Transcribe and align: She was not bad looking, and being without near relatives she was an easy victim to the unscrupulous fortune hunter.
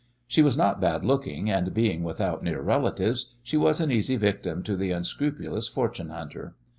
She 0.25 0.41
was 0.41 0.57
not 0.57 0.81
bad 0.81 1.05
looking, 1.05 1.51
and 1.51 1.75
being 1.75 2.01
without 2.01 2.41
near 2.41 2.59
relatives 2.59 3.35
she 3.43 3.55
was 3.55 3.79
an 3.79 3.91
easy 3.91 4.15
victim 4.15 4.63
to 4.63 4.75
the 4.75 4.89
unscrupulous 4.89 5.67
fortune 5.67 6.09
hunter. 6.09 6.55